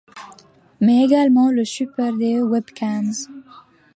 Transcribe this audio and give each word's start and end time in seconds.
Mais 0.79 1.03
également 1.05 1.51
le 1.51 1.63
support 1.63 2.13
des 2.17 2.41
webcams. 2.41 3.11